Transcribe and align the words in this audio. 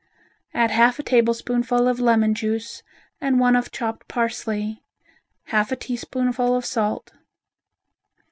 Add 0.55 0.71
half 0.71 0.97
a 0.97 1.03
tablespoonful 1.03 1.87
of 1.87 1.99
lemon 1.99 2.33
juice 2.33 2.81
and 3.21 3.39
one 3.39 3.55
of 3.55 3.71
chopped 3.71 4.07
parsley, 4.07 4.83
half 5.43 5.71
a 5.71 5.75
teaspoonful 5.75 6.55
of 6.57 6.65
salt. 6.65 7.13